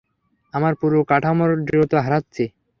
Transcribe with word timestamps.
আমরা 0.53 0.73
পুরো 0.81 0.99
কাঠামোর 1.09 1.51
দৃঢ়তা 1.67 1.97
হারাচ্ছি! 2.05 2.43